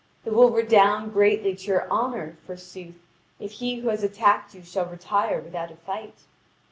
[0.25, 2.95] It will redound greatly to your honour, forsooth,
[3.39, 6.23] if he who has attacked you shall retire without a fight!